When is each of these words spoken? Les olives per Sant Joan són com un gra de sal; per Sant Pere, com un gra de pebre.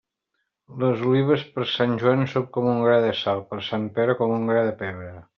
Les 0.83 1.01
olives 1.09 1.43
per 1.57 1.65
Sant 1.73 1.93
Joan 2.03 2.25
són 2.31 2.47
com 2.55 2.69
un 2.71 2.81
gra 2.85 2.95
de 3.03 3.11
sal; 3.19 3.43
per 3.51 3.59
Sant 3.67 3.85
Pere, 3.99 4.17
com 4.23 4.33
un 4.39 4.49
gra 4.53 4.65
de 4.69 4.73
pebre. 4.81 5.11